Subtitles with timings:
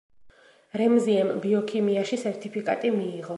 [0.81, 3.29] რემზიემ ბიოქიმიაში სერტიფიკატი მიიღო.